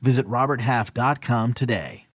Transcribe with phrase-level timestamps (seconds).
[0.00, 2.06] Visit RobertHalf.com today.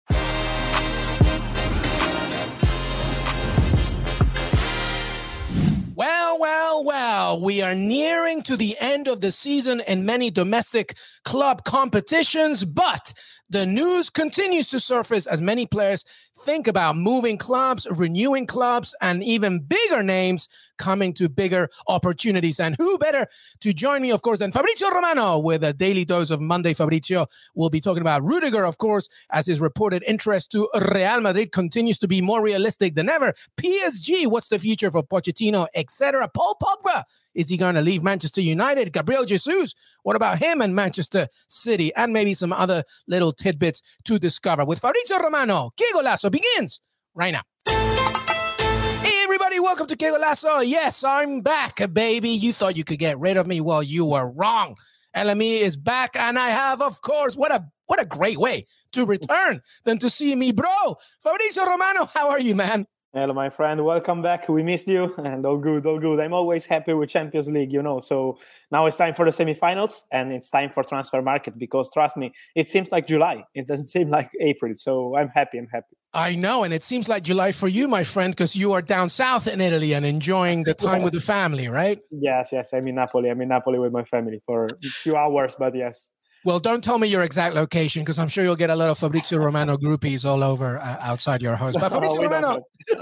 [6.01, 10.97] Well, well, well, we are nearing to the end of the season in many domestic
[11.25, 13.13] club competitions, but
[13.49, 16.03] the news continues to surface as many players
[16.43, 22.59] think about moving clubs, renewing clubs, and even bigger names coming to bigger opportunities.
[22.59, 23.27] And who better
[23.61, 26.73] to join me, of course, than Fabrizio Romano with a daily dose of Monday.
[26.73, 31.51] Fabrizio will be talking about Rudiger, of course, as his reported interest to Real Madrid
[31.51, 33.33] continues to be more realistic than ever.
[33.57, 36.27] PSG, what's the future for Pochettino, etc.
[36.27, 38.91] Paul Pogba, is he going to leave Manchester United?
[38.91, 41.93] Gabriel Jesus, what about him and Manchester City?
[41.95, 45.71] And maybe some other little tidbits to discover with Fabrizio Romano.
[45.77, 46.81] Que Golazo begins
[47.13, 47.43] right now.
[47.67, 50.67] Hey, everybody, welcome to Que Golazo.
[50.67, 52.29] Yes, I'm back, baby.
[52.29, 53.61] You thought you could get rid of me?
[53.61, 54.75] Well, you were wrong.
[55.15, 59.05] LME is back, and I have, of course, what a what a great way to
[59.05, 60.95] return than to see me, bro.
[61.21, 62.85] Fabrizio Romano, how are you, man?
[63.13, 63.83] Hello, my friend.
[63.83, 64.47] Welcome back.
[64.47, 66.21] We missed you, and all good, all good.
[66.21, 67.99] I'm always happy with Champions League, you know.
[67.99, 68.37] So
[68.71, 72.31] now it's time for the semifinals, and it's time for transfer market because trust me,
[72.55, 73.43] it seems like July.
[73.53, 74.71] It doesn't seem like April.
[74.77, 75.57] So I'm happy.
[75.57, 75.97] I'm happy.
[76.13, 79.07] I know, and it seems like July for you, my friend, because you are down
[79.07, 81.03] south in Italy and enjoying the time yes.
[81.05, 81.99] with the family, right?
[82.11, 82.73] Yes, yes.
[82.73, 83.29] I'm in Napoli.
[83.29, 86.11] I'm in Napoli with my family for a few hours, but yes.
[86.43, 88.97] Well, don't tell me your exact location because I'm sure you'll get a lot of
[88.97, 91.75] Fabrizio Romano groupies all over uh, outside your house.
[91.79, 92.65] But Fabrizio Romano,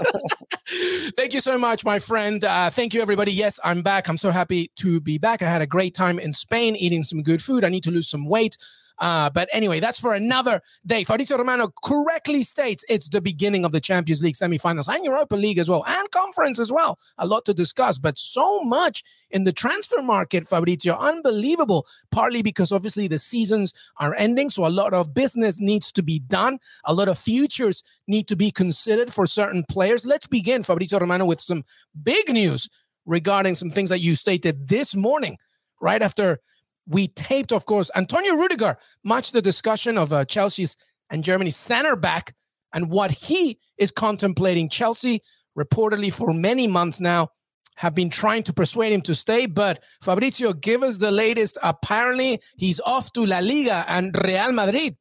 [1.16, 2.44] thank you so much, my friend.
[2.44, 3.32] Uh, thank you, everybody.
[3.32, 4.08] Yes, I'm back.
[4.08, 5.40] I'm so happy to be back.
[5.40, 7.64] I had a great time in Spain eating some good food.
[7.64, 8.58] I need to lose some weight.
[9.00, 11.04] Uh, but anyway, that's for another day.
[11.04, 15.58] Fabrizio Romano correctly states it's the beginning of the Champions League semifinals and Europa League
[15.58, 16.98] as well, and conference as well.
[17.18, 21.86] A lot to discuss, but so much in the transfer market, Fabrizio, unbelievable.
[22.10, 26.18] Partly because obviously the seasons are ending, so a lot of business needs to be
[26.18, 26.58] done.
[26.84, 30.04] A lot of futures need to be considered for certain players.
[30.04, 31.64] Let's begin, Fabrizio Romano, with some
[32.02, 32.68] big news
[33.06, 35.38] regarding some things that you stated this morning,
[35.80, 36.40] right after
[36.90, 40.76] we taped, of course, Antonio Rudiger, much the discussion of uh, Chelsea's
[41.08, 42.34] and Germany's center back
[42.74, 44.68] and what he is contemplating.
[44.68, 45.22] Chelsea,
[45.56, 47.28] reportedly for many months now,
[47.76, 49.46] have been trying to persuade him to stay.
[49.46, 51.58] But Fabrizio, give us the latest.
[51.62, 54.96] Apparently, he's off to La Liga and Real Madrid.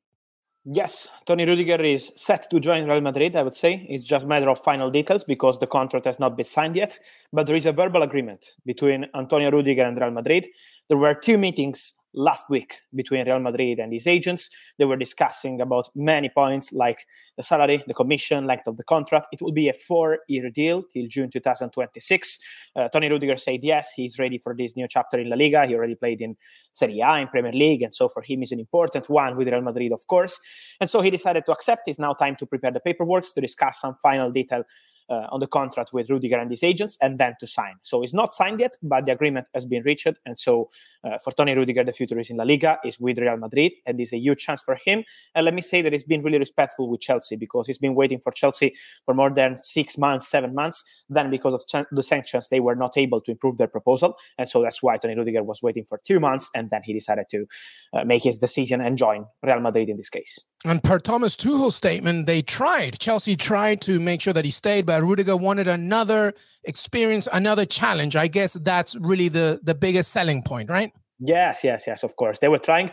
[0.66, 3.86] Yes, Tony Rudiger is set to join Real Madrid, I would say.
[3.90, 7.00] It's just a matter of final details because the contract has not been signed yet.
[7.32, 10.48] But there is a verbal agreement between Antonio Rudiger and Real Madrid.
[10.90, 14.50] There were two meetings last week between Real Madrid and his agents.
[14.78, 17.06] They were discussing about many points like
[17.38, 19.28] the salary, the commission, length of the contract.
[19.32, 22.40] It will be a four-year deal till June 2026.
[22.76, 25.66] Uh, Tony Rudiger said yes, he's ready for this new chapter in La Liga.
[25.66, 26.36] He already played in
[26.74, 29.62] Serie A, in Premier League, and so for him is an important one with Real
[29.62, 30.40] Madrid, of course.
[30.80, 31.88] And so he decided to accept.
[31.88, 34.64] It's now time to prepare the paperwork to discuss some final detail
[35.10, 37.76] uh, on the contract with Rudiger and his agents, and then to sign.
[37.82, 40.08] So it's not signed yet, but the agreement has been reached.
[40.26, 40.70] And so
[41.04, 44.00] uh, for Tony Rudiger, the future is in La Liga, is with Real Madrid, and
[44.00, 45.04] is a huge chance for him.
[45.36, 48.20] And let me say that he's been really respectful with Chelsea because he's been waiting
[48.20, 48.76] for Chelsea
[49.06, 50.84] for more than six months, seven months.
[51.10, 54.48] Then because of ch- the sanctions, they were not able to improve their proposal, and
[54.48, 57.46] so that's why Tony Rudiger was waiting for two months, and then he decided to
[57.94, 60.40] uh, make his decision and join Real Madrid in this case.
[60.66, 63.00] And per Thomas Tuchel's statement, they tried.
[63.00, 66.34] Chelsea tried to make sure that he stayed, but Rudiger wanted another
[66.66, 68.18] experience, another challenge.
[68.18, 70.92] I guess that's really the the biggest selling point, right?
[71.20, 72.04] Yes, yes, yes.
[72.04, 72.92] Of course, they were trying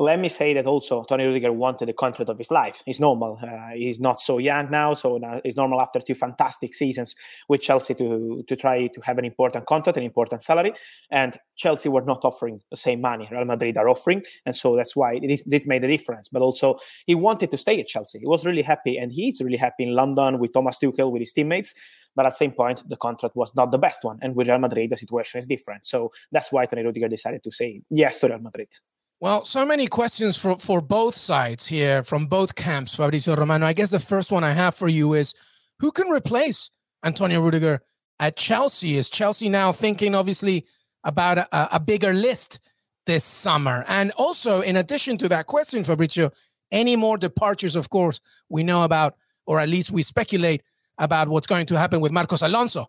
[0.00, 2.82] let me say that also Tony Rudiger wanted the contract of his life.
[2.86, 3.38] It's normal.
[3.42, 7.14] Uh, he's not so young now, so now it's normal after two fantastic seasons
[7.48, 10.72] with Chelsea to to try to have an important contract, an important salary.
[11.10, 14.96] And Chelsea were not offering the same money Real Madrid are offering, and so that's
[14.96, 16.28] why it made a difference.
[16.28, 18.20] But also he wanted to stay at Chelsea.
[18.20, 21.32] He was really happy, and he's really happy in London with Thomas Tuchel with his
[21.32, 21.74] teammates.
[22.16, 24.58] But at the same point, the contract was not the best one, and with Real
[24.58, 25.84] Madrid, the situation is different.
[25.84, 28.68] So that's why Tony Rudiger decided to say yes to Real Madrid.
[29.20, 33.66] Well, so many questions for, for both sides here from both camps, Fabrizio Romano.
[33.66, 35.34] I guess the first one I have for you is
[35.78, 36.70] who can replace
[37.04, 37.82] Antonio Rudiger
[38.18, 38.96] at Chelsea?
[38.96, 40.66] Is Chelsea now thinking, obviously,
[41.04, 42.60] about a, a bigger list
[43.04, 43.84] this summer?
[43.88, 46.30] And also, in addition to that question, Fabrizio,
[46.72, 50.62] Any more departures, of course, we know about, or at least we speculate
[50.98, 52.86] about what's going to happen with Marcos Alonso.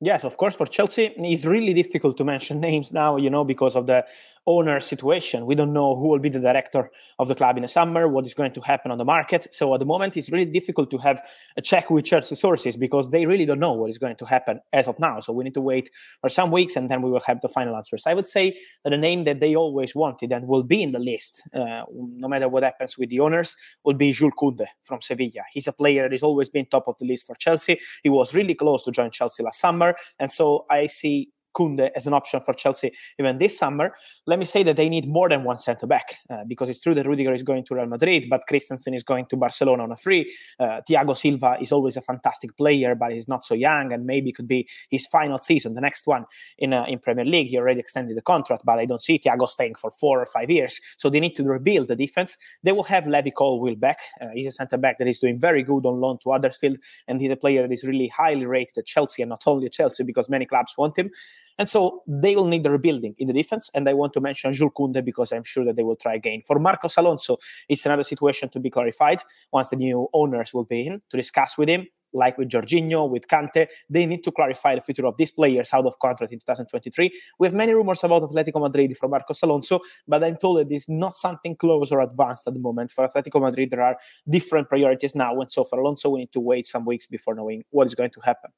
[0.00, 0.56] Yes, of course.
[0.56, 4.04] For Chelsea, it's really difficult to mention names now, you know, because of the
[4.46, 5.46] owner situation.
[5.46, 8.26] We don't know who will be the director of the club in the summer, what
[8.26, 9.46] is going to happen on the market.
[9.54, 11.22] So at the moment, it's really difficult to have
[11.56, 14.60] a check with Chelsea sources because they really don't know what is going to happen
[14.72, 15.20] as of now.
[15.20, 15.90] So we need to wait
[16.20, 18.02] for some weeks and then we will have the final answers.
[18.06, 20.98] I would say that the name that they always wanted and will be in the
[20.98, 23.54] list, uh, no matter what happens with the owners,
[23.84, 25.42] will be Jules Koundé from Sevilla.
[25.52, 27.78] He's a player that has always been top of the list for Chelsea.
[28.02, 29.94] He was really close to join Chelsea last summer.
[30.18, 33.94] And so I see Koundé as an option for Chelsea even this summer.
[34.26, 36.94] Let me say that they need more than one centre back uh, because it's true
[36.94, 39.96] that Rudiger is going to Real Madrid, but Christensen is going to Barcelona on a
[39.96, 40.32] free.
[40.58, 44.32] Uh, Thiago Silva is always a fantastic player, but he's not so young and maybe
[44.32, 46.24] could be his final season, the next one
[46.58, 47.48] in uh, in Premier League.
[47.48, 50.50] He already extended the contract, but I don't see Thiago staying for four or five
[50.50, 50.80] years.
[50.96, 52.36] So they need to rebuild the defense.
[52.62, 53.98] They will have Levi Colwill back.
[54.20, 56.78] Uh, he's a centre back that is doing very good on loan to Huddersfield,
[57.08, 59.72] and he's a player that is really highly rated at Chelsea and not only at
[59.72, 61.10] Chelsea because many clubs want him.
[61.58, 63.70] And so they will need the rebuilding in the defense.
[63.74, 66.42] And I want to mention Jules Koundé because I'm sure that they will try again.
[66.46, 67.38] For Marcos Alonso,
[67.68, 69.20] it's another situation to be clarified
[69.52, 71.86] once the new owners will be in to discuss with him.
[72.14, 75.86] Like with Jorginho, with Kante, they need to clarify the future of these players out
[75.86, 77.10] of contract in 2023.
[77.38, 80.90] We have many rumors about Atletico Madrid for Marcos Alonso, but I'm told that it's
[80.90, 82.90] not something close or advanced at the moment.
[82.90, 83.96] For Atletico Madrid, there are
[84.28, 85.40] different priorities now.
[85.40, 88.10] And so for Alonso, we need to wait some weeks before knowing what is going
[88.10, 88.50] to happen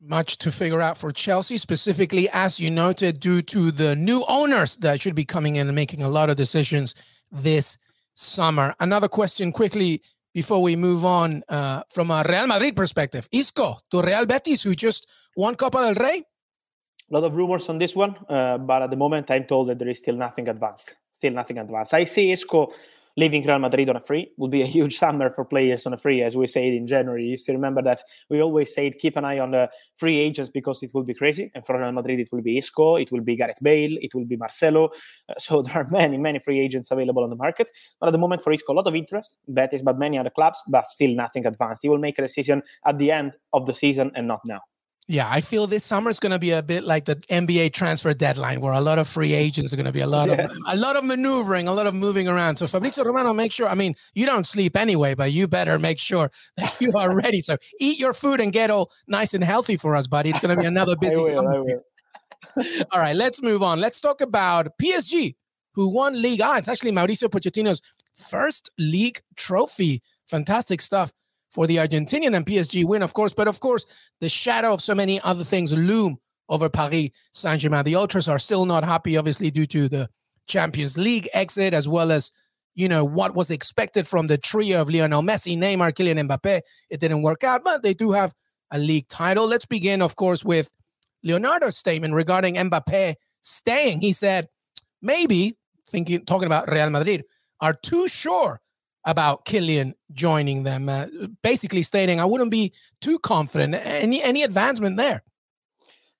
[0.00, 4.76] much to figure out for Chelsea, specifically, as you noted, due to the new owners
[4.76, 6.94] that should be coming in and making a lot of decisions
[7.30, 7.78] this
[8.14, 8.74] summer.
[8.80, 10.02] Another question quickly
[10.32, 13.28] before we move on uh, from a Real Madrid perspective.
[13.32, 15.06] Isco to Real Betis, who just
[15.36, 16.24] won Copa del Rey.
[17.10, 19.78] A lot of rumors on this one, uh, but at the moment, I'm told that
[19.78, 20.94] there is still nothing advanced.
[21.12, 21.92] Still nothing advanced.
[21.92, 22.72] I see Isco
[23.16, 25.96] leaving Real Madrid on a free would be a huge summer for players on a
[25.96, 27.32] free, as we said in January.
[27.32, 30.82] If you remember that we always said keep an eye on the free agents because
[30.82, 31.50] it will be crazy.
[31.54, 34.24] And for Real Madrid, it will be Isco, it will be Gareth Bale, it will
[34.24, 34.90] be Marcelo.
[35.28, 37.70] Uh, so there are many, many free agents available on the market.
[38.00, 40.62] But at the moment, for Isco, a lot of interest, Betis, but many other clubs,
[40.68, 41.82] but still nothing advanced.
[41.82, 44.60] He will make a decision at the end of the season and not now.
[45.08, 48.14] Yeah, I feel this summer is going to be a bit like the NBA transfer
[48.14, 50.52] deadline, where a lot of free agents are going to be a lot yes.
[50.52, 52.58] of a lot of maneuvering, a lot of moving around.
[52.58, 53.66] So Fabrizio Romano, make sure.
[53.66, 57.40] I mean, you don't sleep anyway, but you better make sure that you are ready.
[57.40, 60.30] So eat your food and get all nice and healthy for us, buddy.
[60.30, 61.64] It's going to be another busy will, summer.
[62.92, 63.80] all right, let's move on.
[63.80, 65.34] Let's talk about PSG,
[65.74, 67.80] who won League Ah, It's actually Mauricio Pochettino's
[68.16, 70.02] first league trophy.
[70.28, 71.12] Fantastic stuff
[71.50, 73.34] for the Argentinian and PSG win, of course.
[73.34, 73.84] But of course,
[74.20, 76.18] the shadow of so many other things loom
[76.48, 77.84] over Paris Saint Germain.
[77.84, 80.08] The Ultras are still not happy, obviously, due to the
[80.46, 82.30] Champions League exit, as well as
[82.74, 86.60] you know what was expected from the trio of Lionel Messi, Neymar, Kylian Mbappe.
[86.88, 88.34] It didn't work out, but they do have
[88.70, 89.46] a league title.
[89.46, 90.70] Let's begin, of course, with
[91.22, 94.00] Leonardo's statement regarding Mbappe staying.
[94.00, 94.48] He said,
[95.02, 95.56] maybe
[95.88, 97.24] thinking talking about Real Madrid
[97.60, 98.60] are too sure
[99.04, 101.06] about Kylian joining them, uh,
[101.42, 103.74] basically stating I wouldn't be too confident.
[103.74, 105.22] Any any advancement there?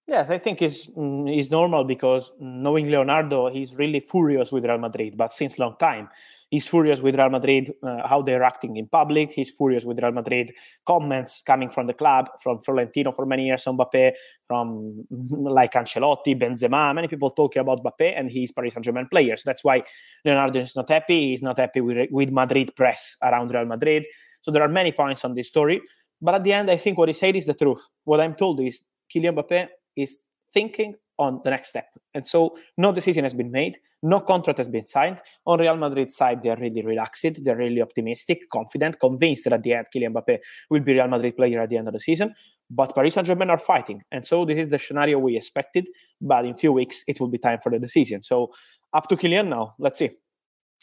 [0.06, 4.78] Yes, I think it's mm, it's normal because knowing Leonardo, he's really furious with Real
[4.78, 6.08] Madrid, but since long time.
[6.50, 9.30] He's furious with Real Madrid, uh, how they're acting in public.
[9.30, 10.52] He's furious with Real Madrid
[10.84, 14.12] comments coming from the club, from Florentino for many years on Mbappe,
[14.48, 16.92] from like Ancelotti, Benzema.
[16.92, 19.42] Many people talking about Mbappe, and he's Paris Saint Germain players.
[19.44, 19.84] That's why
[20.24, 21.30] Leonardo is not happy.
[21.30, 24.04] He's not happy with, with Madrid press around Real Madrid.
[24.42, 25.80] So there are many points on this story.
[26.20, 27.86] But at the end, I think what he said is the truth.
[28.04, 28.82] What I'm told is
[29.14, 30.20] Kylian Mbappe is
[30.52, 31.86] thinking on the next step.
[32.14, 35.20] And so no decision has been made, no contract has been signed.
[35.46, 39.74] On Real Madrid side, they're really relaxed, they're really optimistic, confident, convinced that at the
[39.74, 40.38] end Kylian Mbappe
[40.70, 42.34] will be Real Madrid player at the end of the season.
[42.70, 44.02] But Paris Saint-Germain are fighting.
[44.10, 45.88] And so this is the scenario we expected,
[46.20, 48.22] but in few weeks it will be time for the decision.
[48.22, 48.52] So
[48.92, 49.74] up to Kylian now.
[49.78, 50.10] Let's see.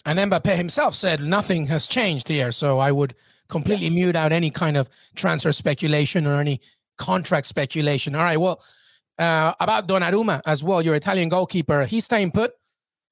[0.05, 2.51] And Mbappe himself said nothing has changed here.
[2.51, 3.15] So I would
[3.47, 3.95] completely yes.
[3.95, 6.61] mute out any kind of transfer speculation or any
[6.97, 8.15] contract speculation.
[8.15, 8.39] All right.
[8.39, 8.61] Well,
[9.19, 11.85] uh, about Donnarumma as well, your Italian goalkeeper.
[11.85, 12.51] He's staying put.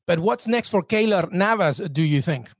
[0.07, 2.51] But what's next for Keylor Navas, do you think?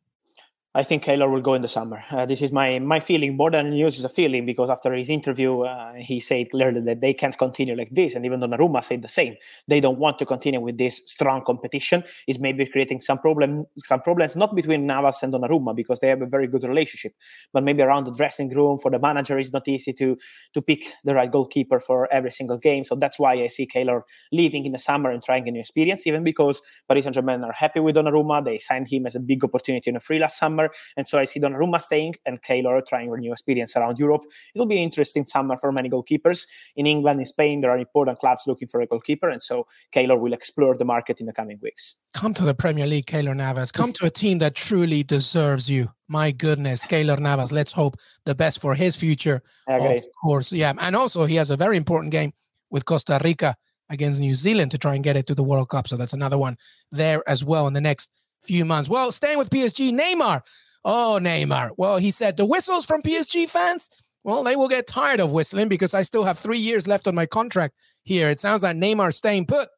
[0.77, 2.03] I think Keylor will go in the summer.
[2.11, 3.37] Uh, this is my my feeling.
[3.37, 6.99] More than news is a feeling because after his interview, uh, he said clearly that
[6.99, 9.37] they can't continue like this, and even Donnarumma said the same.
[9.69, 12.03] They don't want to continue with this strong competition.
[12.27, 16.21] It's maybe creating some problem, some problems not between Navas and Donnarumma because they have
[16.21, 17.13] a very good relationship,
[17.53, 20.17] but maybe around the dressing room for the manager, it's not easy to
[20.53, 22.83] to pick the right goalkeeper for every single game.
[22.83, 24.01] So that's why I see Keylor
[24.33, 26.05] leaving in the summer and trying a new experience.
[26.05, 29.41] Even because Paris Saint Germain are happy with Donnarumma, they signed him as a big
[29.45, 30.83] opportunity in a free last summer summer.
[30.97, 34.23] And so I see Donnarumma staying and Keylor trying a new experience around Europe.
[34.53, 36.45] It'll be an interesting summer for many goalkeepers.
[36.75, 39.29] In England, in Spain, there are important clubs looking for a goalkeeper.
[39.29, 41.95] And so Keylor will explore the market in the coming weeks.
[42.13, 43.71] Come to the Premier League, Keylor Navas.
[43.71, 45.89] Come to a team that truly deserves you.
[46.07, 47.51] My goodness, Keylor Navas.
[47.51, 49.41] Let's hope the best for his future.
[49.67, 50.51] Of course.
[50.51, 50.73] Yeah.
[50.79, 52.33] And also, he has a very important game
[52.69, 53.55] with Costa Rica
[53.89, 55.87] against New Zealand to try and get it to the World Cup.
[55.87, 56.57] So that's another one
[56.91, 58.09] there as well in the next
[58.45, 58.89] few months.
[58.89, 60.41] Well, staying with PSG, Neymar.
[60.83, 61.71] Oh, Neymar.
[61.77, 63.89] Well, he said the whistles from PSG fans,
[64.23, 67.15] well, they will get tired of whistling because I still have three years left on
[67.15, 68.29] my contract here.
[68.29, 69.69] It sounds like Neymar staying put.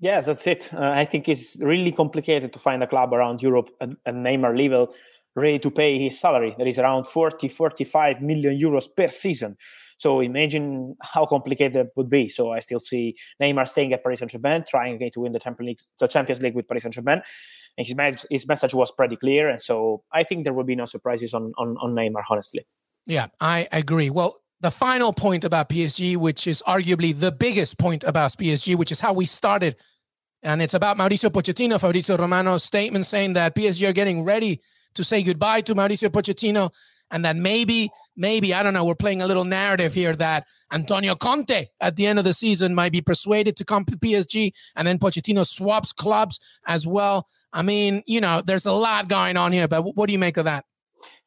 [0.00, 0.72] Yes, that's it.
[0.72, 4.94] Uh, I think it's really complicated to find a club around Europe at, Neymar level
[5.36, 6.54] ready to pay his salary.
[6.58, 9.56] That is around 40, 45 million euros per season.
[9.96, 12.28] So imagine how complicated that would be.
[12.28, 15.68] So I still see Neymar staying at Paris Saint-Germain, trying again to win the Champions
[15.68, 17.22] League, the Champions League with Paris Saint-Germain.
[17.76, 19.48] And his, me- his message was pretty clear.
[19.48, 22.66] And so I think there will be no surprises on, on, on Neymar, honestly.
[23.06, 24.10] Yeah, I agree.
[24.10, 28.92] Well, the final point about PSG, which is arguably the biggest point about PSG, which
[28.92, 29.76] is how we started.
[30.42, 34.60] And it's about Mauricio Pochettino, Fabrizio Romano's statement saying that PSG are getting ready
[34.94, 36.72] to say goodbye to Mauricio Pochettino
[37.10, 41.14] and that maybe, maybe, I don't know, we're playing a little narrative here that Antonio
[41.14, 44.86] Conte at the end of the season might be persuaded to come to PSG and
[44.86, 47.26] then Pochettino swaps clubs as well.
[47.52, 50.36] I mean, you know, there's a lot going on here, but what do you make
[50.36, 50.64] of that?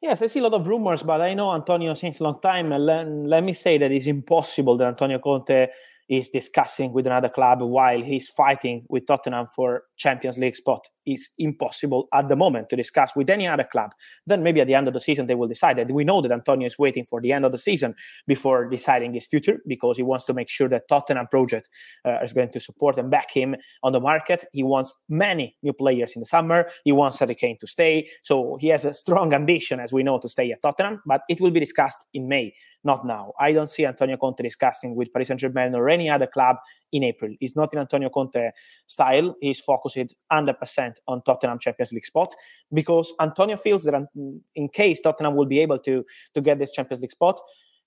[0.00, 2.70] Yes, I see a lot of rumors, but I know Antonio since a long time.
[2.70, 5.68] Let, let me say that it's impossible that Antonio Conte
[6.08, 11.28] is discussing with another club while he's fighting with Tottenham for Champions League spot is
[11.38, 13.90] impossible at the moment to discuss with any other club.
[14.26, 16.32] Then maybe at the end of the season they will decide that we know that
[16.32, 17.94] Antonio is waiting for the end of the season
[18.26, 21.68] before deciding his future because he wants to make sure that Tottenham project
[22.04, 24.44] uh, is going to support and back him on the market.
[24.52, 26.70] He wants many new players in the summer.
[26.84, 28.08] He wants Harry Kane to stay.
[28.22, 31.40] So he has a strong ambition, as we know, to stay at Tottenham, but it
[31.40, 33.32] will be discussed in May, not now.
[33.40, 36.56] I don't see Antonio Conte discussing with Paris Saint-Germain or any other club
[36.92, 37.34] in April.
[37.40, 38.50] It's not in Antonio Conte
[38.86, 39.34] style.
[39.40, 42.34] He's focused 100% on Tottenham Champions League spot
[42.72, 43.94] because Antonio feels that
[44.54, 46.04] in case Tottenham will be able to
[46.34, 47.40] to get this Champions League spot,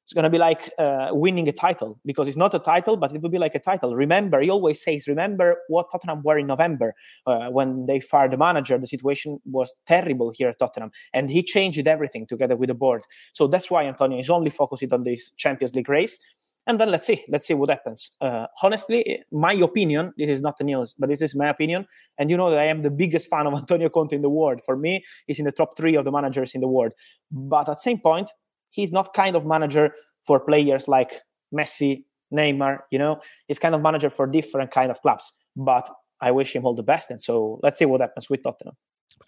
[0.04, 3.14] it's going to be like uh, winning a title because it's not a title, but
[3.14, 3.96] it will be like a title.
[3.96, 6.94] Remember, he always says, remember what Tottenham were in November
[7.28, 8.78] uh, when they fired the manager.
[8.78, 13.04] The situation was terrible here at Tottenham, and he changed everything together with the board.
[13.34, 16.20] So that's why Antonio is only focused on this Champions League race
[16.68, 18.12] and then let's see let's see what happens.
[18.22, 21.88] Uh, honestly my opinion this is not the news but this is my opinion.
[22.18, 24.62] And you know that i am the biggest fan of antonio conte in the world.
[24.66, 26.94] For me he's in the top three of the managers in the world.
[27.32, 28.32] But at the same point
[28.70, 29.94] he's not kind of manager
[30.26, 31.22] for players like
[31.54, 32.04] messi
[32.34, 33.20] neymar you know?
[33.48, 35.34] He's kind of manager for different kind of clubs.
[35.56, 35.90] But
[36.22, 37.10] i wish him all the best.
[37.12, 38.76] And so let's see what happens with tottenham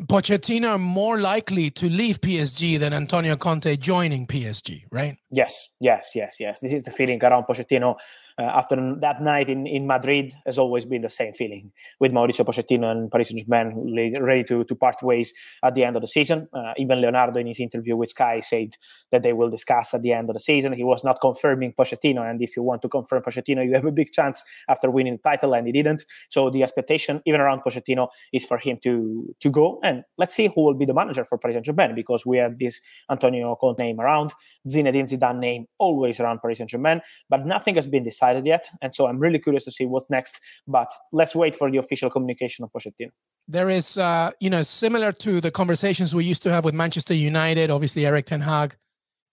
[0.03, 5.17] Pochettino more likely to leave PSG than Antonio Conte joining PSG, right?
[5.31, 6.59] Yes, yes, yes, yes.
[6.59, 7.95] This is the feeling around Pochettino
[8.39, 12.45] uh, after that night in, in Madrid has always been the same feeling with Mauricio
[12.45, 16.47] Pochettino and Paris Saint-Germain ready to, to part ways at the end of the season.
[16.53, 18.69] Uh, even Leonardo in his interview with Sky said
[19.11, 20.73] that they will discuss at the end of the season.
[20.73, 23.91] He was not confirming Pochettino, and if you want to confirm Pochettino, you have a
[23.91, 26.05] big chance after winning the title, and he didn't.
[26.29, 29.79] So the expectation, even around Pochettino, is for him to to go.
[29.83, 32.81] And let's see who will be the manager for Paris Saint-Germain because we had this
[33.09, 34.33] Antonio Conte name around,
[34.67, 38.67] Zinedine Zidane name always around Paris Saint-Germain, but nothing has been decided decided yet.
[38.81, 40.39] And so I'm really curious to see what's next.
[40.67, 43.11] But let's wait for the official communication of Pochettino.
[43.47, 47.13] There is, uh, you know, similar to the conversations we used to have with Manchester
[47.13, 48.75] United, obviously Erik Ten Hag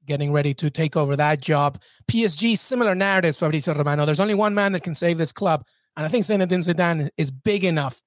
[0.07, 1.79] getting ready to take over that job.
[2.11, 4.07] PSG, similar narratives, Fabrizio Romano.
[4.07, 5.65] There's only one man that can save this club.
[5.97, 8.03] And I think Zinedine Zidane is big enough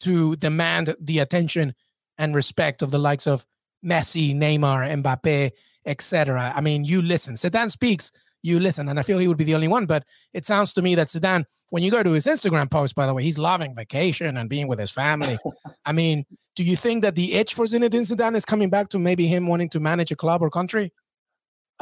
[0.00, 1.74] to demand the attention
[2.16, 3.44] and respect of the likes of
[3.84, 5.50] Messi, Neymar, Mbappe,
[5.84, 6.52] etc.
[6.54, 7.34] I mean, you listen.
[7.34, 8.12] Zidane speaks
[8.42, 8.88] you listen.
[8.88, 9.86] And I feel he would be the only one.
[9.86, 13.06] But it sounds to me that Zidane, when you go to his Instagram post, by
[13.06, 15.38] the way, he's loving vacation and being with his family.
[15.84, 18.98] I mean, do you think that the itch for Zinedine Zidane is coming back to
[18.98, 20.92] maybe him wanting to manage a club or country?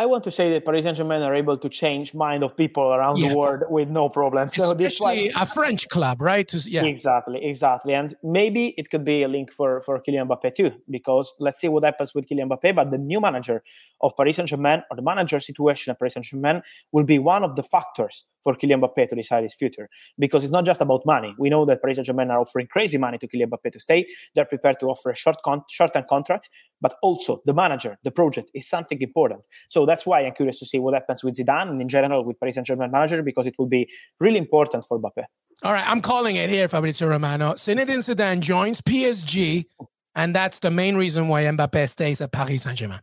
[0.01, 2.85] I want to say that Paris Saint Germain are able to change mind of people
[2.85, 3.29] around yeah.
[3.29, 4.49] the world with no problem.
[4.49, 6.51] So Especially this a French club, right?
[6.67, 6.85] Yeah.
[6.85, 7.93] Exactly, exactly.
[7.93, 11.69] And maybe it could be a link for for Kylian Mbappe too, because let's see
[11.69, 12.75] what happens with Kylian Mbappe.
[12.75, 13.63] But the new manager
[14.01, 17.45] of Paris Saint Germain or the manager situation at Paris Saint Germain will be one
[17.45, 21.05] of the factors for Kylian Mbappe to decide his future because it's not just about
[21.07, 21.35] money.
[21.39, 24.07] We know that Paris Saint-Germain are offering crazy money to Kylian Mbappe to stay.
[24.35, 26.49] They're prepared to offer a short con- short-term contract,
[26.81, 29.41] but also the manager, the project is something important.
[29.69, 32.39] So that's why I'm curious to see what happens with Zidane and in general with
[32.41, 35.25] Paris Saint-Germain manager because it will be really important for Mbappe.
[35.63, 37.53] All right, I'm calling it here, Fabrizio Romano.
[37.53, 39.67] Zinedine Zidane joins PSG
[40.15, 43.01] And that's the main reason why Mbappe stays at Paris Saint Germain.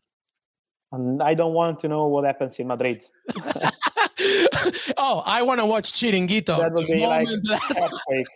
[0.92, 3.02] And I don't want to know what happens in Madrid.
[4.98, 6.58] oh, I want to watch Chiringuito.
[6.58, 7.28] That would be like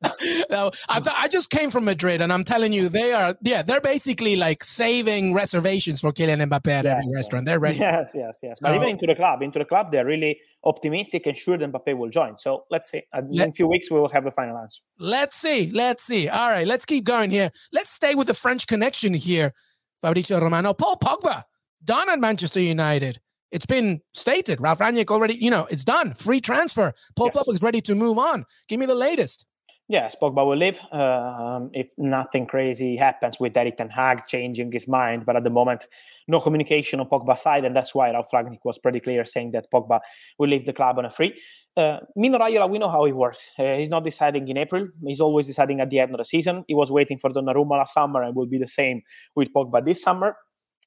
[0.50, 4.36] no, I, just came from Madrid, and I'm telling you, they are yeah, they're basically
[4.36, 7.46] like saving reservations for Kylian Mbappe at yes, every restaurant.
[7.46, 7.78] They're ready.
[7.78, 8.58] Yes, yes, yes.
[8.60, 11.70] So, but even into the club, into the club, they're really optimistic and sure that
[11.72, 12.38] Mbappe will join.
[12.38, 13.02] So let's see.
[13.12, 14.80] In a few weeks, we will have the final answer.
[14.98, 15.70] Let's see.
[15.72, 16.28] Let's see.
[16.28, 17.50] All right, let's keep going here.
[17.72, 19.52] Let's stay with the French connection here.
[20.00, 21.44] Fabrizio Romano, Paul Pogba,
[21.84, 23.20] done at Manchester United.
[23.50, 24.60] It's been stated.
[24.60, 26.14] Ralph Rangnick already, you know, it's done.
[26.14, 26.92] Free transfer.
[27.16, 27.44] Paul yes.
[27.44, 28.44] Pogba is ready to move on.
[28.68, 29.46] Give me the latest.
[29.90, 34.86] Yes, Pogba will leave um, if nothing crazy happens with Erik Ten Hag changing his
[34.86, 35.24] mind.
[35.24, 35.86] But at the moment,
[36.26, 39.70] no communication on Pogba's side, and that's why Ralph Rangnick was pretty clear saying that
[39.72, 40.00] Pogba
[40.38, 41.40] will leave the club on a free.
[41.74, 43.50] Uh, Mino Raiola, we know how he works.
[43.58, 44.88] Uh, he's not deciding in April.
[45.06, 46.66] He's always deciding at the end of the season.
[46.68, 49.00] He was waiting for Donnarumma last summer and will be the same
[49.36, 50.36] with Pogba this summer.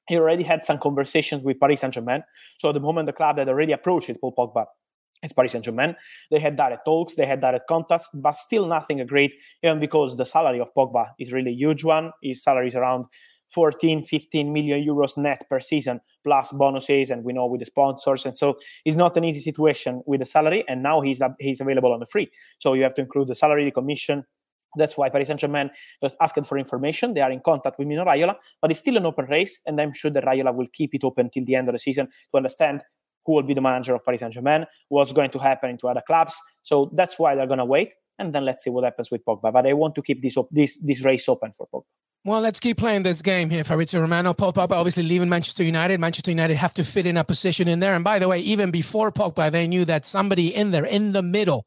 [0.08, 2.22] He already had some conversations with Paris Saint-Germain.
[2.58, 4.66] So at the moment, the club had already approached Paul Pogba
[5.22, 5.94] it's Paris Saint Germain.
[6.30, 10.26] They had direct talks, they had direct contacts, but still nothing agreed, even because the
[10.26, 12.12] salary of Pogba is really huge one.
[12.22, 13.06] His salary is around
[13.50, 18.26] 14, 15 million euros net per season, plus bonuses, and we know with the sponsors.
[18.26, 20.64] And so it's not an easy situation with the salary.
[20.68, 22.30] And now he's he's available on the free.
[22.58, 24.24] So you have to include the salary, the commission.
[24.76, 25.70] That's why Paris Saint Germain
[26.02, 27.14] just asked for information.
[27.14, 29.60] They are in contact with Mino Raiola, but it's still an open race.
[29.66, 32.06] And I'm sure that Raiola will keep it open till the end of the season
[32.06, 32.82] to understand
[33.24, 36.02] who will be the manager of Paris Saint Germain, what's going to happen into other
[36.06, 36.36] clubs.
[36.62, 39.52] So that's why they're going to wait, and then let's see what happens with Pogba.
[39.52, 41.84] But they want to keep this op- this this race open for Pogba.
[42.24, 43.64] Well, let's keep playing this game here.
[43.64, 45.98] Fabrizio Romano, Pogba obviously leaving Manchester United.
[45.98, 47.94] Manchester United have to fit in a position in there.
[47.94, 51.22] And by the way, even before Pogba, they knew that somebody in there, in the
[51.22, 51.66] middle,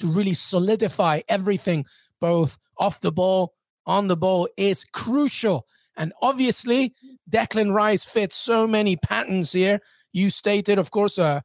[0.00, 1.86] to really solidify everything,
[2.24, 3.52] both off the ball,
[3.86, 5.66] on the ball, is crucial.
[5.96, 6.94] And obviously,
[7.28, 9.80] Declan Rice fits so many patterns here
[10.14, 11.40] you stated, of course, uh,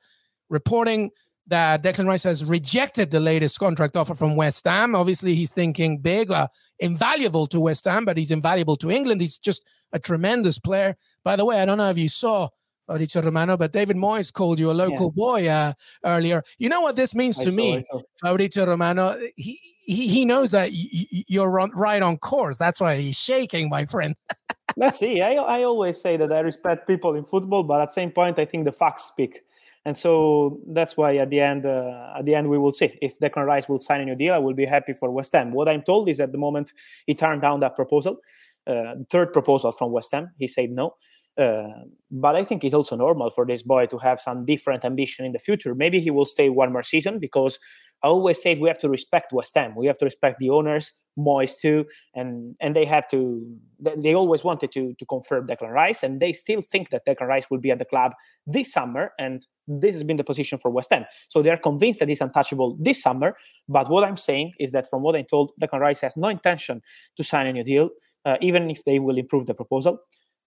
[0.50, 1.10] reporting
[1.47, 4.95] that Declan Rice has rejected the latest contract offer from West Ham.
[4.95, 9.19] Obviously, he's thinking big, uh, invaluable to West Ham, but he's invaluable to England.
[9.19, 10.95] He's just a tremendous player.
[11.25, 12.49] By the way, I don't know if you saw
[12.88, 15.15] Fabrizio Romano, but David Moyes called you a local yes.
[15.15, 15.73] boy uh,
[16.06, 16.43] earlier.
[16.60, 17.82] You know what this means I to saw, me,
[18.21, 19.17] Fabrizio Romano?
[19.36, 22.58] He, he, he knows that you're right on course.
[22.58, 24.15] That's why he's shaking, my friend.
[24.78, 25.21] Let's see.
[25.21, 28.38] I, I always say that I respect people in football, but at the same point,
[28.38, 29.41] I think the facts speak.
[29.86, 33.17] And so that's why at the end, uh, at the end, we will see if
[33.17, 34.36] Declan Rice will sign a new deal.
[34.36, 35.52] I will be happy for West Ham.
[35.54, 36.71] What I'm told is at the moment
[37.08, 38.19] he turned down that proposal,
[38.67, 40.30] uh, third proposal from West Ham.
[40.38, 40.97] He said no.
[41.39, 41.69] Uh,
[42.12, 45.32] but I think it's also normal for this boy to have some different ambition in
[45.32, 45.73] the future.
[45.73, 47.60] Maybe he will stay one more season because
[48.04, 49.73] I always said we have to respect West Ham.
[49.75, 53.45] We have to respect the owners, Moyes too, and and they have to.
[53.80, 57.49] They always wanted to to confirm Declan Rice, and they still think that Declan Rice
[57.49, 58.13] will be at the club
[58.45, 61.06] this summer, and this has been the position for West Ham.
[61.30, 63.36] So they are convinced that he's untouchable this summer.
[63.67, 66.82] But what I'm saying is that from what I'm told, Declan Rice has no intention
[67.17, 67.89] to sign a new deal,
[68.25, 69.99] uh, even if they will improve the proposal.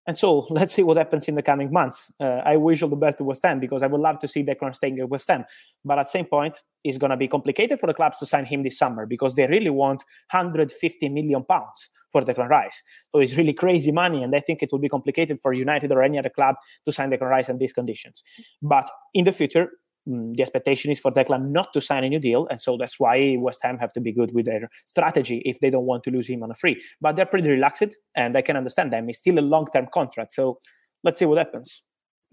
[0.07, 2.11] And so let's see what happens in the coming months.
[2.21, 4.43] Uh, I wish all the best to West Ham because I would love to see
[4.43, 5.45] Declan staying at West Ham.
[5.85, 8.45] But at the same point, it's going to be complicated for the clubs to sign
[8.45, 12.83] him this summer because they really want 150 million pounds for Declan Rice.
[13.13, 14.23] So it's really crazy money.
[14.23, 17.11] And I think it will be complicated for United or any other club to sign
[17.11, 18.23] Declan Rice in these conditions.
[18.61, 19.71] But in the future,
[20.09, 22.99] Mm, the expectation is for Declan not to sign a new deal, and so that's
[22.99, 26.11] why West Ham have to be good with their strategy if they don't want to
[26.11, 26.83] lose him on a free.
[27.01, 29.09] But they're pretty relaxed, and I can understand them.
[29.09, 30.59] It's still a long-term contract, so
[31.05, 31.83] let's see what happens.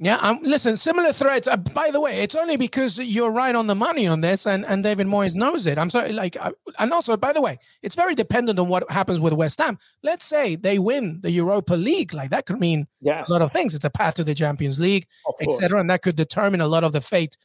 [0.02, 1.46] Yeah, um, listen, similar threats.
[1.46, 4.66] Uh, by the way, it's only because you're right on the money on this, and,
[4.66, 5.78] and David Moyes knows it.
[5.78, 9.20] I'm sorry, like, uh, and also, by the way, it's very dependent on what happens
[9.20, 9.78] with West Ham.
[10.02, 13.28] Let's say they win the Europa League, like that could mean yes.
[13.28, 13.76] a lot of things.
[13.76, 15.06] It's a path to the Champions League,
[15.42, 17.36] etc., and that could determine a lot of the fate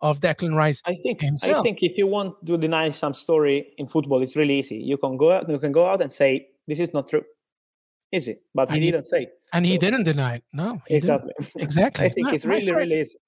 [0.00, 0.82] of Declan Rice.
[0.86, 1.58] I think himself.
[1.58, 4.76] I think if you want to deny some story in football, it's really easy.
[4.76, 7.24] You can go out, you can go out and say this is not true.
[8.12, 9.28] Easy, but he, he didn't say.
[9.52, 10.44] And he so, didn't deny it.
[10.52, 11.32] No, exactly.
[11.38, 11.62] Didn't.
[11.62, 12.06] Exactly.
[12.06, 13.18] I think no, it's really, really easy.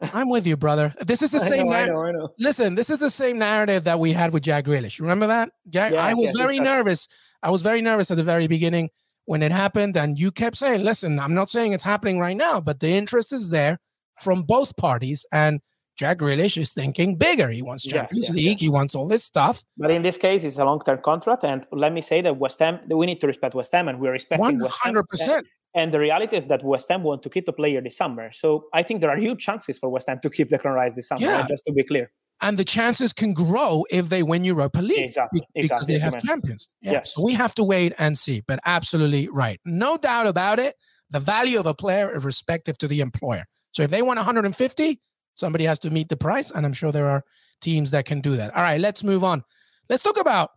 [0.14, 0.94] I'm with you, brother.
[1.00, 1.72] This is the same.
[1.72, 2.28] I know, I know, I know.
[2.38, 5.00] Listen, this is the same narrative that we had with Jack Grealish.
[5.00, 5.50] Remember that?
[5.68, 6.64] Jack, yes, I was yes, very exactly.
[6.64, 7.08] nervous.
[7.42, 8.90] I was very nervous at the very beginning
[9.26, 12.60] when it happened, and you kept saying, "Listen, I'm not saying it's happening right now,
[12.60, 13.78] but the interest is there
[14.20, 15.60] from both parties." And
[16.00, 17.48] Jack Grealish is thinking bigger.
[17.50, 18.60] He wants Champions League.
[18.66, 19.62] He wants all this stuff.
[19.76, 22.74] But in this case, it's a long-term contract, and let me say that West Ham.
[23.00, 25.46] We need to respect West Ham, and we're respecting one hundred percent.
[25.80, 28.32] And the reality is that West Ham want to keep the player this summer.
[28.32, 31.08] So I think there are huge chances for West Ham to keep the Rice this
[31.08, 31.20] summer.
[31.20, 31.46] Yeah.
[31.46, 32.10] Just to be clear.
[32.40, 36.22] and the chances can grow if they win Europa League exactly, because exactly, they have
[36.22, 36.68] champions.
[36.80, 36.92] Yeah.
[36.92, 37.14] Yes.
[37.14, 38.42] So we have to wait and see.
[38.46, 40.74] But absolutely right, no doubt about it.
[41.10, 43.44] The value of a player is respective to the employer.
[43.72, 45.00] So if they want 150,
[45.34, 47.24] somebody has to meet the price, and I'm sure there are
[47.60, 48.54] teams that can do that.
[48.54, 49.44] All right, let's move on.
[49.88, 50.50] Let's talk about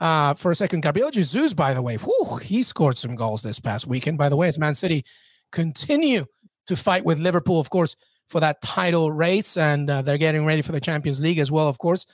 [0.00, 0.82] uh, for a second.
[0.82, 4.18] Gabriel Jesus, by the way, whew, he scored some goals this past weekend.
[4.18, 5.04] By the way, as Man City
[5.50, 6.26] continue
[6.66, 7.96] to fight with Liverpool, of course,
[8.28, 11.68] for that title race, and uh, they're getting ready for the Champions League as well,
[11.68, 12.06] of course.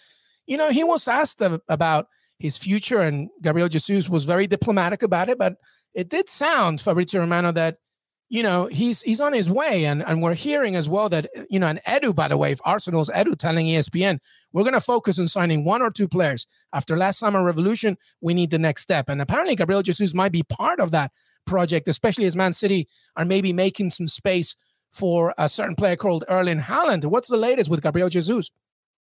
[0.47, 2.07] You know, he was asked about
[2.39, 5.57] his future, and Gabriel Jesus was very diplomatic about it, but
[5.95, 7.77] it did sound, Fabrizio Romano, that
[8.29, 11.59] you know he's he's on his way, and and we're hearing as well that you
[11.59, 14.19] know, and Edu, by the way, Arsenal's Edu telling ESPN,
[14.53, 16.47] we're going to focus on signing one or two players.
[16.73, 20.43] After last summer revolution, we need the next step, and apparently Gabriel Jesus might be
[20.43, 21.13] part of that
[21.47, 22.87] project, especially as Man City
[23.17, 24.55] are maybe making some space
[24.93, 27.05] for a certain player called Erling Haaland.
[27.07, 28.51] What's the latest with Gabriel Jesus?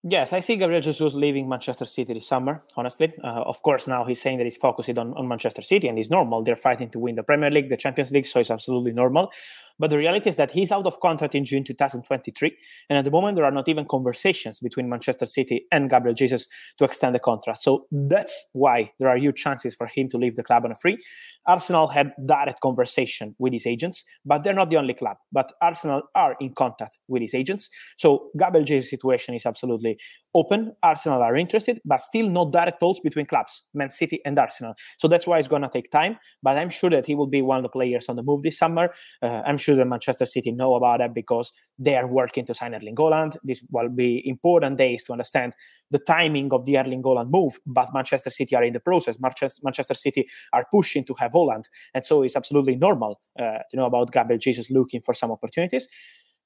[0.06, 3.14] Yes, I see Gabriel Jesus leaving Manchester City this summer, honestly.
[3.24, 6.10] Uh, of course, now he's saying that he's focused on, on Manchester City and it's
[6.10, 6.42] normal.
[6.42, 9.32] They're fighting to win the Premier League, the Champions League, so it's absolutely normal.
[9.78, 12.56] But the reality is that he's out of contract in June 2023.
[12.88, 16.46] And at the moment, there are not even conversations between Manchester City and Gabriel Jesus
[16.78, 17.62] to extend the contract.
[17.62, 20.76] So that's why there are huge chances for him to leave the club on a
[20.76, 20.98] free.
[21.46, 25.16] Arsenal had direct conversation with his agents, but they're not the only club.
[25.32, 27.68] But Arsenal are in contact with his agents.
[27.96, 29.98] So Gabriel Jesus' situation is absolutely
[30.34, 30.74] open.
[30.82, 34.74] Arsenal are interested, but still no direct talks between clubs, Man City and Arsenal.
[34.98, 36.18] So that's why it's going to take time.
[36.42, 38.58] But I'm sure that he will be one of the players on the move this
[38.58, 38.92] summer.
[39.22, 42.74] Uh, I'm sure that Manchester City know about it because they are working to sign
[42.74, 43.36] Erling Haaland.
[43.42, 45.54] This will be important days to understand
[45.90, 47.58] the timing of the Erling Haaland move.
[47.66, 49.18] But Manchester City are in the process.
[49.20, 53.86] Manchester City are pushing to have Haaland, and so it's absolutely normal uh, to know
[53.86, 55.88] about Gabriel Jesus looking for some opportunities.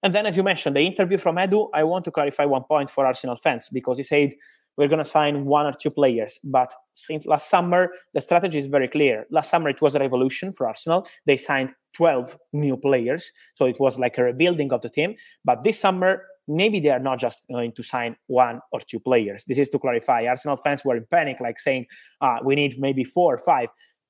[0.02, 2.90] And then, as you mentioned, the interview from Edu, I want to clarify one point
[2.90, 4.32] for Arsenal fans because he said
[4.76, 6.38] we're going to sign one or two players.
[6.44, 9.26] But since last summer, the strategy is very clear.
[9.30, 11.06] Last summer, it was a revolution for Arsenal.
[11.26, 13.32] They signed 12 new players.
[13.54, 15.16] So it was like a rebuilding of the team.
[15.44, 19.44] But this summer, maybe they are not just going to sign one or two players.
[19.46, 20.26] This is to clarify.
[20.26, 21.86] Arsenal fans were in panic, like saying,
[22.20, 23.68] ah, we need maybe four or five.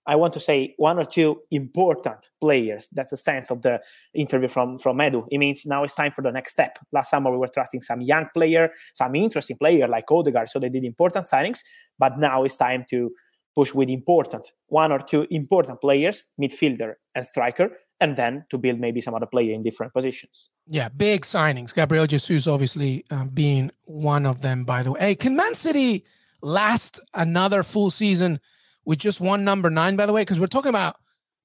[0.09, 2.89] I want to say one or two important players.
[2.93, 3.81] That's the sense of the
[4.15, 5.27] interview from from Edu.
[5.31, 6.79] It means now it's time for the next step.
[6.93, 10.71] Last summer we were trusting some young player, some interesting player like Odegaard, so they
[10.71, 11.61] did important signings.
[11.99, 13.11] But now it's time to
[13.55, 18.81] push with important one or two important players, midfielder and striker, and then to build
[18.81, 20.49] maybe some other player in different positions.
[20.67, 21.75] Yeah, big signings.
[21.75, 24.65] Gabriel Jesus obviously uh, being one of them.
[24.65, 26.07] By the way, hey, can Man City
[26.41, 28.41] last another full season?
[28.89, 30.97] With just one number nine, by the way, because we're talking about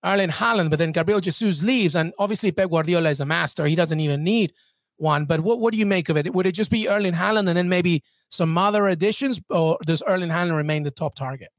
[0.05, 3.75] Erling Haaland, but then Gabriel Jesus leaves, and obviously Pep Guardiola is a master; he
[3.75, 4.53] doesn't even need
[4.95, 5.25] one.
[5.25, 6.33] But what, what do you make of it?
[6.33, 10.29] Would it just be Erling Haaland and then maybe some other additions, or does Erling
[10.29, 11.49] Haaland remain the top target?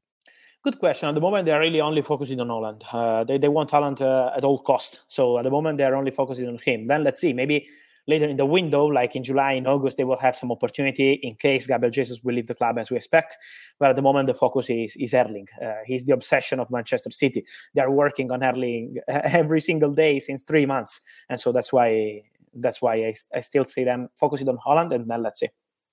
[0.62, 1.10] Good question.
[1.10, 2.82] At the moment, they are really only focusing on Haaland.
[2.90, 5.00] Uh, they, they want Haaland uh, at all costs.
[5.08, 6.86] So at the moment, they are only focusing on him.
[6.86, 7.34] Then let's see.
[7.34, 7.66] Maybe
[8.06, 11.34] later in the window, like in July, in August, they will have some opportunity in
[11.34, 13.36] case Gabriel Jesus will leave the club as we expect.
[13.78, 15.48] But at the moment, the focus is, is Erling.
[15.62, 17.44] Uh, he's the obsession of Manchester City.
[17.74, 21.00] They are working on Erling every single day since three months.
[21.28, 22.22] And so that's why
[22.56, 25.48] that's why I, I still see them focusing on Haaland and then let's see.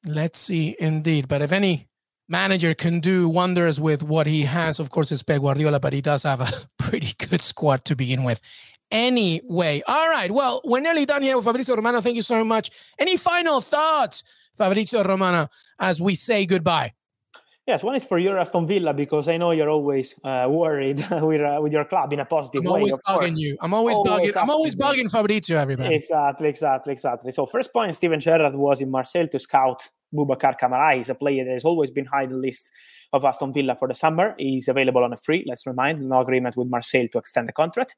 [0.06, 1.28] Let's see indeed.
[1.28, 1.88] But if any
[2.28, 6.02] manager can do wonders with what he has, of course, it's Pep Guardiola, but he
[6.02, 8.41] does have a pretty good squad to begin with
[8.91, 9.82] anyway.
[9.88, 10.32] All right.
[10.32, 12.01] Well, we're nearly done here with Fabrizio Romano.
[12.01, 12.69] Thank you so much.
[12.99, 14.23] Any final thoughts,
[14.56, 15.49] Fabrizio Romano,
[15.80, 16.93] as we say goodbye?
[17.67, 21.41] Yes, one is for your Aston Villa because I know you're always uh, worried with
[21.41, 22.80] uh, with your club in a positive I'm way.
[22.80, 23.38] Always bugging course.
[23.38, 23.58] you.
[23.62, 24.41] I'm always, always bugging.
[24.41, 25.60] I'm always bugging Fabrizio.
[25.60, 25.95] Everybody.
[25.95, 27.32] Exactly, exactly, exactly.
[27.32, 30.97] So first point, Steven Gerrard was in Marseille to scout Boubacar Kamara.
[30.97, 32.69] He's a player that has always been high in the list
[33.13, 34.36] of Aston Villa for the summer.
[34.38, 35.43] He's available on a free.
[35.47, 37.95] Let's remind, no agreement with Marseille to extend the contract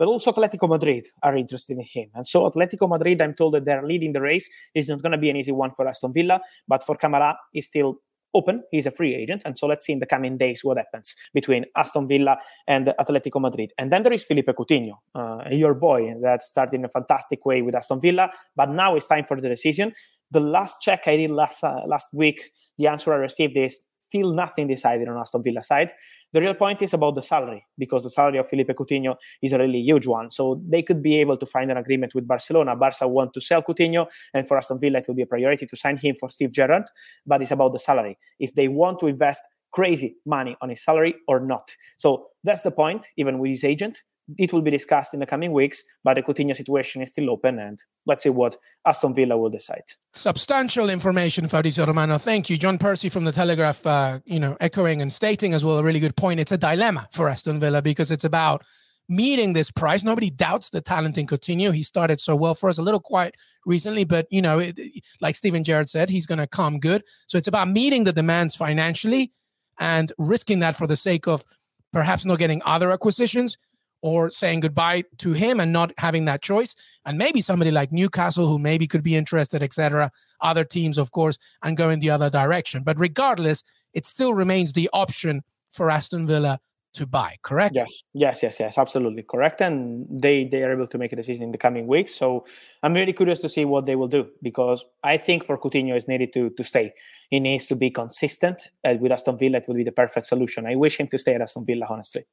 [0.00, 2.08] but also Atletico Madrid are interested in him.
[2.14, 4.48] And so Atletico Madrid, I'm told that they're leading the race.
[4.74, 7.66] It's not going to be an easy one for Aston Villa, but for Kamara, he's
[7.66, 8.00] still
[8.32, 8.62] open.
[8.70, 9.42] He's a free agent.
[9.44, 13.42] And so let's see in the coming days what happens between Aston Villa and Atletico
[13.42, 13.74] Madrid.
[13.76, 17.60] And then there is Philippe Coutinho, uh, your boy, that started in a fantastic way
[17.60, 18.30] with Aston Villa.
[18.56, 19.92] But now it's time for the decision.
[20.30, 24.32] The last check I did last uh, last week, the answer I received is still
[24.32, 25.92] nothing decided on Aston Villa side.
[26.32, 29.58] The real point is about the salary because the salary of Philippe Coutinho is a
[29.58, 30.30] really huge one.
[30.30, 32.76] So they could be able to find an agreement with Barcelona.
[32.76, 35.76] Barca want to sell Coutinho, and for Aston Villa, it will be a priority to
[35.76, 36.84] sign him for Steve Gerrard.
[37.26, 38.18] But it's about the salary.
[38.38, 41.70] If they want to invest crazy money on his salary or not.
[41.98, 44.02] So that's the point, even with his agent
[44.38, 47.58] it will be discussed in the coming weeks, but the Coutinho situation is still open,
[47.58, 49.82] and let's see what Aston Villa will decide.
[50.12, 52.18] Substantial information, Fabrizio Romano.
[52.18, 53.86] Thank you, John Percy from the Telegraph.
[53.86, 56.40] Uh, you know, echoing and stating as well a really good point.
[56.40, 58.64] It's a dilemma for Aston Villa because it's about
[59.08, 60.04] meeting this price.
[60.04, 61.74] Nobody doubts the talent in Coutinho.
[61.74, 64.78] He started so well for us, a little quiet recently, but you know, it,
[65.20, 67.02] like Steven Gerrard said, he's going to come good.
[67.26, 69.32] So it's about meeting the demands financially
[69.80, 71.44] and risking that for the sake of
[71.92, 73.58] perhaps not getting other acquisitions
[74.02, 76.74] or saying goodbye to him and not having that choice.
[77.04, 80.10] And maybe somebody like Newcastle, who maybe could be interested, etc.
[80.40, 82.82] Other teams, of course, and go in the other direction.
[82.82, 86.60] But regardless, it still remains the option for Aston Villa
[86.92, 90.98] to buy correct yes yes yes yes absolutely correct and they they are able to
[90.98, 92.44] make a decision in the coming weeks so
[92.82, 96.08] i'm really curious to see what they will do because i think for coutinho is
[96.08, 96.92] needed to to stay
[97.30, 100.66] he needs to be consistent and with aston villa it will be the perfect solution
[100.66, 102.24] i wish him to stay at aston villa honestly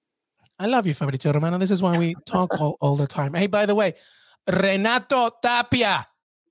[0.60, 3.48] i love you fabrizio romano this is why we talk all, all the time hey
[3.48, 3.94] by the way
[4.48, 6.06] renato tapia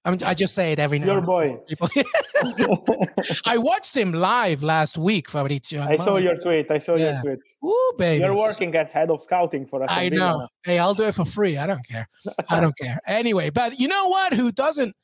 [0.07, 1.15] I'm, i just say it every now.
[1.15, 1.59] Your boy.
[3.45, 5.83] I watched him live last week, Fabrizio.
[5.83, 6.71] I saw your tweet.
[6.71, 7.21] I saw yeah.
[7.25, 7.39] your tweet.
[7.65, 8.25] Ooh, baby.
[8.25, 9.91] You're working as head of scouting for us.
[9.91, 10.47] I know.
[10.65, 11.59] Hey, I'll do it for free.
[11.59, 12.09] I don't care.
[12.49, 13.01] I don't care.
[13.05, 14.33] Anyway, but you know what?
[14.33, 14.95] Who doesn't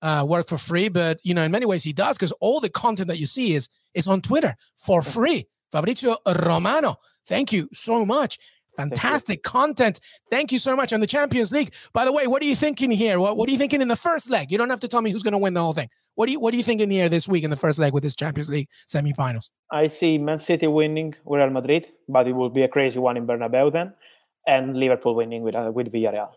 [0.00, 0.88] uh, work for free?
[0.88, 3.54] But you know, in many ways, he does because all the content that you see
[3.54, 5.48] is is on Twitter for free.
[5.70, 6.16] Fabrizio
[6.46, 6.96] Romano.
[7.26, 8.38] Thank you so much.
[8.76, 10.00] Fantastic content.
[10.30, 11.72] Thank you so much on the Champions League.
[11.92, 13.18] By the way, what are you thinking here?
[13.18, 14.52] What, what are you thinking in the first leg?
[14.52, 15.88] You don't have to tell me who's going to win the whole thing.
[16.14, 18.02] What are you What are you thinking here this week in the first leg with
[18.02, 19.50] this Champions League semifinals?
[19.70, 23.26] I see Man City winning Real Madrid, but it will be a crazy one in
[23.26, 23.92] Bernabeu then,
[24.46, 26.30] and Liverpool winning with uh, with Villarreal.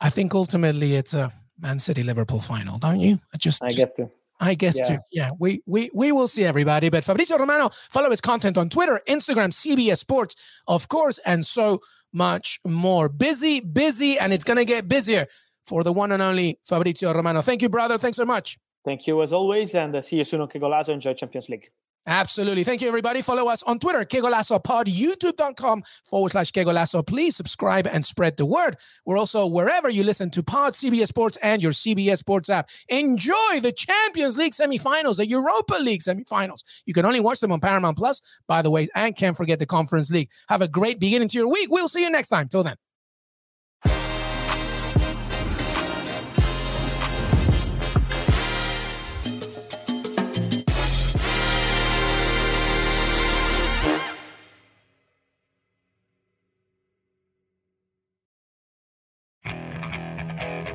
[0.00, 3.20] I think ultimately it's a Man City Liverpool final, don't you?
[3.32, 4.10] I just I just, guess too.
[4.42, 4.88] I guess yeah.
[4.88, 4.98] too.
[5.12, 6.90] Yeah, we we we will see everybody.
[6.90, 10.34] But Fabrizio Romano, follow his content on Twitter, Instagram, CBS Sports,
[10.66, 11.78] of course, and so
[12.12, 13.08] much more.
[13.08, 15.28] Busy, busy, and it's gonna get busier
[15.64, 17.40] for the one and only Fabrizio Romano.
[17.40, 17.98] Thank you, brother.
[17.98, 18.58] Thanks so much.
[18.84, 20.88] Thank you as always, and uh, see you soon on Que Golazo.
[20.88, 21.70] Enjoy Champions League.
[22.06, 22.64] Absolutely.
[22.64, 23.22] Thank you, everybody.
[23.22, 27.06] Follow us on Twitter, Que Golazo Pod, youtube.com forward slash QueGolazo.
[27.06, 28.76] Please subscribe and spread the word.
[29.06, 32.68] We're also wherever you listen to Pod, CBS Sports, and your CBS Sports app.
[32.88, 36.62] Enjoy the Champions League semifinals, the Europa League semifinals.
[36.86, 39.66] You can only watch them on Paramount Plus, by the way, and can't forget the
[39.66, 40.30] Conference League.
[40.48, 41.68] Have a great beginning to your week.
[41.70, 42.48] We'll see you next time.
[42.48, 42.76] Till then.